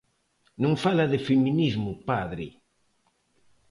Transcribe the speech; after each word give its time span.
Non 0.63 0.73
fala 0.83 1.05
de 1.11 1.19
feminismo 1.29 1.87
o 1.95 1.99
padre. 2.09 2.47